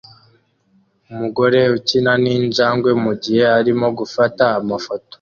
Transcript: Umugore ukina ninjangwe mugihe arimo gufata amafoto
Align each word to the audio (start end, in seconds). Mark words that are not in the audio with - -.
Umugore 1.11 1.59
ukina 1.77 2.13
ninjangwe 2.23 2.91
mugihe 3.03 3.43
arimo 3.59 3.87
gufata 3.99 4.43
amafoto 4.59 5.07